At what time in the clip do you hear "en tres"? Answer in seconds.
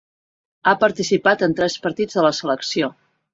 1.49-1.75